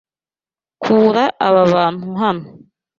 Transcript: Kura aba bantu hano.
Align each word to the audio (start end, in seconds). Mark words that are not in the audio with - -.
Kura 0.83 1.23
aba 1.47 1.63
bantu 1.73 2.09
hano. 2.21 2.43